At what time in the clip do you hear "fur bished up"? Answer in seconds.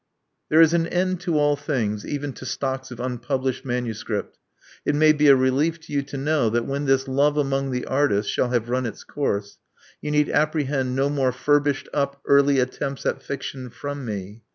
11.31-12.19